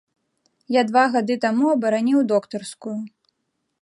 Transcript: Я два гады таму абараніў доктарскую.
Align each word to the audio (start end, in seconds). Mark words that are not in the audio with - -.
Я 0.75 0.81
два 0.91 1.03
гады 1.15 1.35
таму 1.45 1.65
абараніў 1.75 2.25
доктарскую. 2.33 2.99